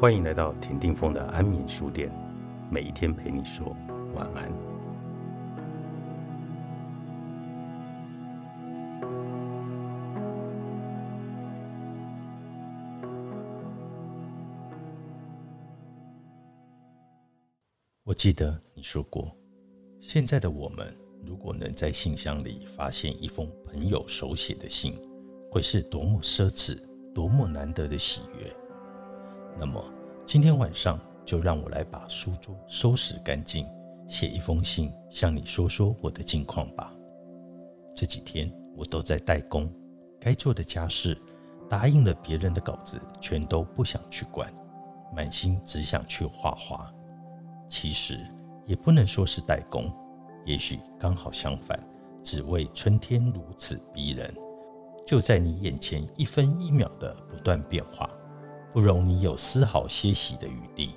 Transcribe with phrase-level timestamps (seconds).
[0.00, 2.10] 欢迎来到田定峰的安眠书店，
[2.70, 3.76] 每一天陪你说
[4.14, 4.50] 晚安。
[18.02, 19.36] 我记得你说过，
[20.00, 24.98] 现在的我们如果能在信箱里发现一封朋友手写的信，
[25.50, 26.82] 会是多么奢侈、
[27.14, 28.59] 多么难得的喜悦。
[29.60, 29.84] 那么
[30.24, 33.68] 今天晚上就让我来把书桌收拾干净，
[34.08, 36.90] 写一封信向你说说我的近况吧。
[37.94, 39.70] 这几天我都在代工，
[40.18, 41.14] 该做的家事、
[41.68, 44.50] 答应了别人的稿子，全都不想去管，
[45.14, 46.90] 满心只想去画画。
[47.68, 48.18] 其实
[48.64, 49.92] 也不能说是代工，
[50.46, 51.78] 也许刚好相反，
[52.22, 54.34] 只为春天如此逼人，
[55.06, 58.08] 就在你眼前一分一秒的不断变化。
[58.72, 60.94] 不容你有丝毫歇息的余地。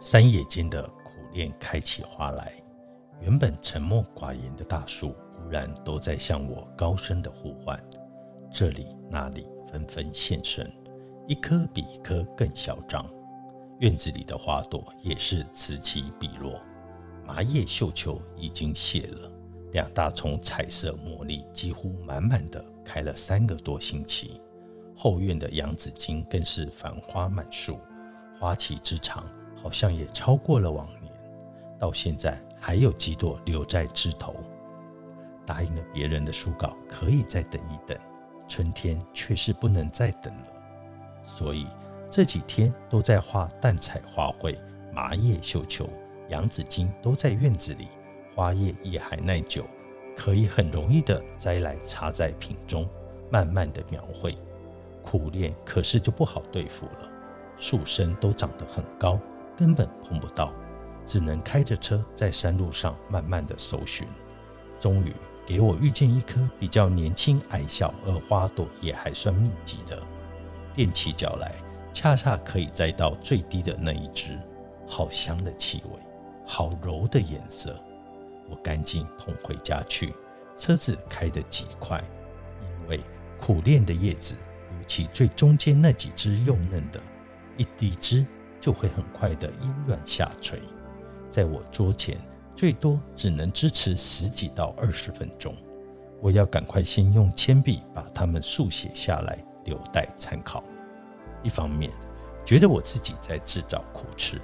[0.00, 2.52] 山野间的苦练开起花来，
[3.20, 7.78] 原本沉默寡言的大树，忽然都在向我高声的呼唤。
[8.50, 10.72] 这里那里纷纷现身，
[11.28, 13.06] 一棵比一棵更嚣张。
[13.80, 16.58] 院子里的花朵也是此起彼落。
[17.26, 19.30] 麻叶绣球已经谢了，
[19.72, 24.40] 两大丛彩色茉莉几乎满满的开了三个多星期。
[25.02, 27.78] 后院的洋紫荆更是繁花满树，
[28.38, 29.24] 花期之长
[29.56, 31.10] 好像也超过了往年。
[31.78, 34.36] 到现在还有几朵留在枝头。
[35.46, 37.98] 答应了别人的书稿可以再等一等，
[38.46, 40.46] 春天却是不能再等了。
[41.24, 41.66] 所以
[42.10, 44.54] 这几天都在画淡彩花卉，
[44.92, 45.88] 麻叶绣球、
[46.28, 47.88] 洋紫荆都在院子里，
[48.34, 49.64] 花叶也还耐久，
[50.14, 52.86] 可以很容易的摘来插在瓶中，
[53.30, 54.36] 慢慢的描绘。
[55.02, 57.10] 苦练可是就不好对付了，
[57.56, 59.18] 树身都长得很高，
[59.56, 60.52] 根本碰不到，
[61.04, 64.06] 只能开着车在山路上慢慢的搜寻。
[64.78, 65.12] 终于
[65.46, 70.02] 给我遇见一棵比较年轻矮小，而花朵也还算密集的，
[70.76, 71.54] 踮起脚来，
[71.92, 74.38] 恰恰可以摘到最低的那一只。
[74.86, 76.00] 好香的气味，
[76.46, 77.78] 好柔的颜色，
[78.48, 80.14] 我赶紧捧回家去。
[80.58, 82.02] 车子开得极快，
[82.60, 83.00] 因为
[83.38, 84.34] 苦练的叶子。
[84.90, 87.00] 其最中间那几枝幼嫩的，
[87.56, 88.26] 一滴汁
[88.60, 90.60] 就会很快的阴软下垂，
[91.30, 92.18] 在我桌前
[92.56, 95.54] 最多只能支持十几到二十分钟。
[96.20, 100.64] 我要赶快先用铅笔把它们速写下来，留待参考。
[101.44, 101.92] 一方面
[102.44, 104.42] 觉得我自己在自找苦吃，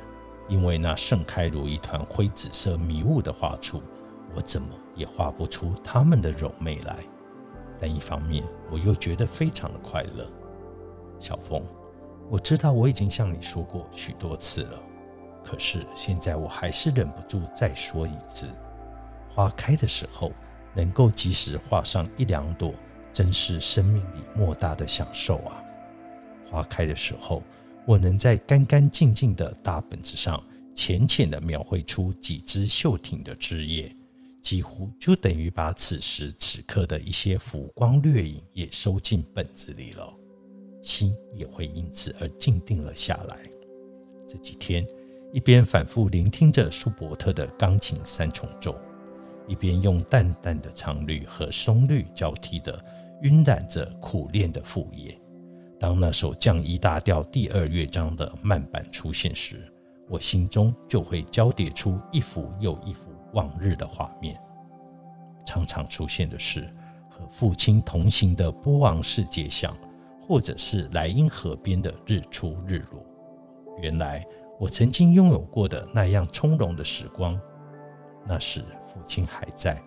[0.48, 3.82] 因为那盛开如一团灰紫色迷雾的画处，
[4.32, 6.98] 我怎么也画不出它们的柔媚来。
[7.78, 10.26] 但一方面，我又觉得非常的快乐。
[11.18, 11.62] 小峰，
[12.30, 14.80] 我知道我已经向你说过许多次了，
[15.44, 18.46] 可是现在我还是忍不住再说一次：
[19.28, 20.32] 花开的时候，
[20.74, 22.74] 能够及时画上一两朵，
[23.12, 25.62] 真是生命里莫大的享受啊！
[26.50, 27.42] 花开的时候，
[27.86, 30.42] 我能在干干净净的大本子上，
[30.74, 33.94] 浅浅的描绘出几枝秀挺的枝叶。
[34.42, 40.14] 几乎就等于把此时此刻的一些浮光掠影也收进本子里了，
[40.86, 43.36] 心也会因此而静定了下来。
[44.26, 44.86] 这几天，
[45.32, 48.74] 一边反复聆听着舒伯特的钢琴三重奏，
[49.48, 52.82] 一边用淡淡的长律和松律交替的
[53.22, 55.20] 晕染着苦练的副业。
[55.78, 59.70] 当那首降一大调第二乐章的慢板出现时，
[60.08, 63.10] 我心中就会交叠出一幅又一幅。
[63.32, 64.40] 往日的画面，
[65.44, 66.72] 常常出现的是
[67.10, 69.76] 和父亲同行的波王式街巷，
[70.26, 73.04] 或者是莱茵河边的日出日落。
[73.80, 74.26] 原来
[74.58, 77.38] 我曾经拥有过的那样从容的时光，
[78.26, 79.80] 那时父亲还在，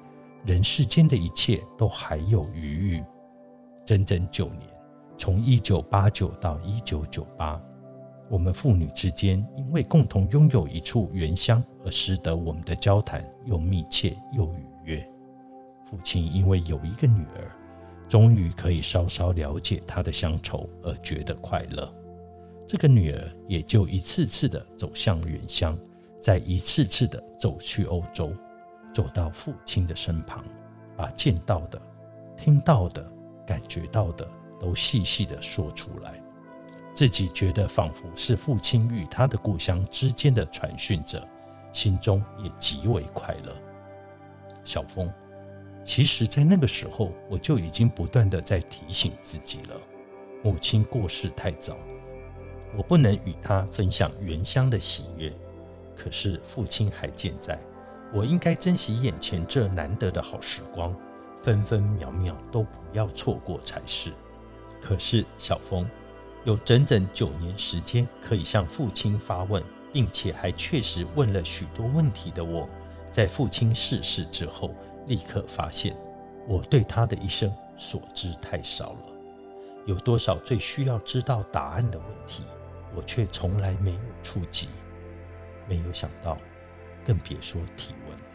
[0.45, 3.03] 人世间的一切都还有余裕。
[3.85, 4.69] 整整九年，
[5.17, 7.61] 从一九八九到一九九八。
[8.29, 15.09] 我们父女之间，因为共同拥有一处原乡，而使得我们的交谈又密切又愉悦。
[15.89, 17.51] 父亲因为有一个女儿，
[18.09, 21.89] 终于可以稍稍了解他的乡愁，而觉得快乐。
[22.67, 25.77] 这个女儿也就一次次的走向原乡，
[26.19, 28.33] 再一次次的走去欧洲，
[28.91, 30.43] 走到父亲的身旁，
[30.97, 31.79] 把见到的、
[32.35, 33.07] 听到的、
[33.45, 34.27] 感觉到的，
[34.59, 36.19] 都细细的说出来。
[36.95, 41.25] 自己觉得仿佛是父亲与他的故乡之间的传讯者，
[41.71, 43.55] 心中也极为快乐。
[44.65, 45.11] 小峰，
[45.83, 49.75] 其实，在那个时候，我就已经不断的在提醒自己了：
[50.43, 51.75] 母亲过世太早，
[52.77, 55.33] 我不能与他分享原乡的喜悦。
[55.95, 57.59] 可是父亲还健在，
[58.13, 60.95] 我应该珍惜眼前这难得的好时光，
[61.41, 64.11] 分分秒秒都不要错过才是。
[64.81, 65.89] 可是小峰
[66.45, 69.61] 有整整九年时间可以向父亲发问，
[69.91, 72.69] 并且还确实问了许多问题的我，
[73.11, 74.73] 在父亲逝世之后，
[75.09, 75.93] 立刻发现
[76.47, 78.99] 我对他的一生所知太少了。
[79.85, 82.43] 有多少最需要知道答案的问题，
[82.95, 84.69] 我却从来没有触及。
[85.67, 86.37] 没有想到，
[87.03, 88.25] 更别说提问了。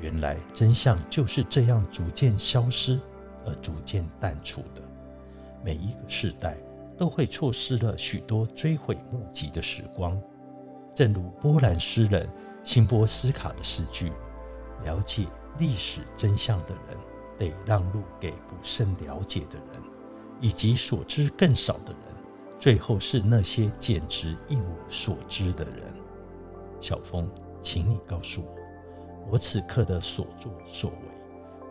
[0.00, 2.98] 原来真相就是这样逐渐消失，
[3.46, 4.82] 而逐渐淡出的。
[5.62, 6.56] 每一个世代
[6.96, 10.18] 都会错失了许多追悔莫及的时光。
[10.94, 12.28] 正如波兰诗人
[12.62, 14.12] 辛波斯卡的诗句
[14.84, 15.26] ：“了解
[15.58, 16.98] 历史真相的人，
[17.38, 19.82] 得让路给不甚了解的人，
[20.40, 22.00] 以及所知更少的人。
[22.58, 25.92] 最后是那些简直一无所知的人。”
[26.80, 27.28] 小峰，
[27.62, 30.96] 请你告诉我，我此刻的所作所为，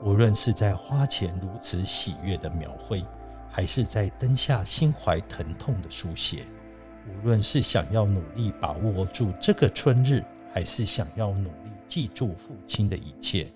[0.04, 3.04] 无论是在花前如此喜悦的描绘，
[3.50, 6.46] 还是在灯下心怀疼痛的书写，
[7.08, 13.52] 无论是想要努力把握住这个春日，还是想要努力记住父亲的一切，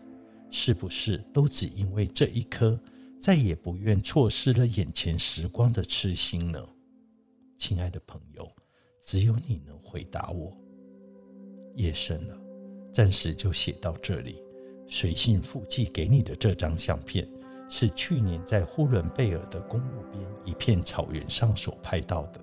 [0.49, 2.79] 是不是都只因为这一颗
[3.19, 6.59] 再也不愿错失了眼前时光的痴心呢？
[7.57, 8.49] 亲爱的朋友，
[9.01, 10.55] 只有你能回答我。
[11.75, 12.37] 夜深了，
[12.93, 14.41] 暂时就写到这里。
[14.87, 17.27] 随信附寄给你的这张相片，
[17.69, 22.39] 是去年在呼伦贝尔的公路边一片草原上所拍到的。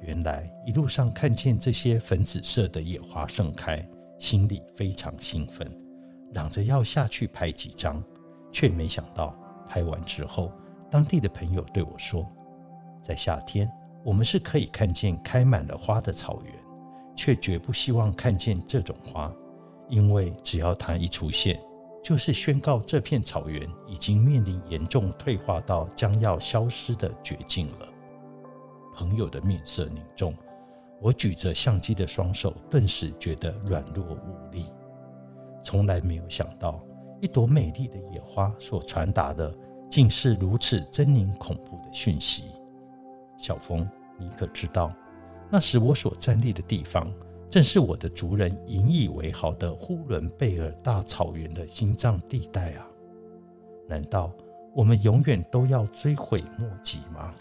[0.00, 3.86] 原来一路上看见这些粉紫色的野花盛开，
[4.18, 5.70] 心里非常兴奋，
[6.32, 8.02] 嚷着要下去拍几张，
[8.52, 9.34] 却没想到
[9.68, 10.52] 拍完之后，
[10.90, 12.26] 当地的朋友对我说，
[13.02, 13.70] 在夏天
[14.04, 16.54] 我们是可以看见开满了花的草原。
[17.18, 19.28] 却绝不希望看见这种花，
[19.88, 21.60] 因为只要它一出现，
[22.00, 27.88] 就是宣告这片草原已经面临严重退化到将要消失的绝境了。
[28.94, 30.32] 朋友的面色凝重，
[31.00, 34.66] 我举着相机的双手顿时觉得软弱无力。
[35.68, 36.82] 从来没有想到，
[37.20, 39.54] 一朵美丽的野花所传达的，
[39.90, 42.44] 竟是如此狰狞恐怖的讯息。
[43.36, 43.86] 小峰，
[44.16, 44.90] 你可知道？
[45.50, 47.12] 那时我所站立的地方，
[47.50, 52.86] 正是我的族人引以为豪的呼伦贝尔大草原的心脏地带啊！
[53.86, 54.32] 难道
[54.74, 57.34] 我们永远都要追悔莫及吗？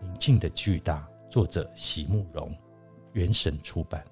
[0.00, 2.52] 宁静的巨大，作者席慕容，
[3.12, 4.04] 原神出版。